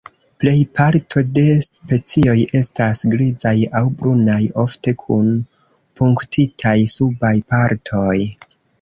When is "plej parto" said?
0.43-1.21